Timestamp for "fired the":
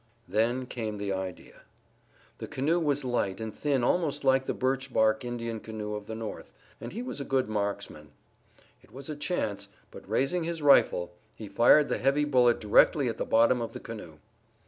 11.47-11.99